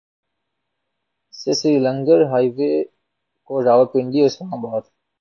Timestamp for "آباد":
4.57-4.83